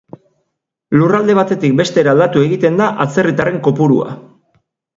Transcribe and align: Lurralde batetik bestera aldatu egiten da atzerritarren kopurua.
Lurralde 1.01 1.35
batetik 1.41 1.75
bestera 1.81 2.13
aldatu 2.15 2.47
egiten 2.47 2.81
da 2.83 2.89
atzerritarren 3.07 3.63
kopurua. 3.71 4.21